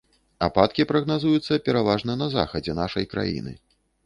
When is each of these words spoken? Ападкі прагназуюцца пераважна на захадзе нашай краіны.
Ападкі 0.45 0.85
прагназуюцца 0.91 1.59
пераважна 1.67 2.17
на 2.23 2.31
захадзе 2.37 2.77
нашай 2.81 3.05
краіны. 3.15 3.57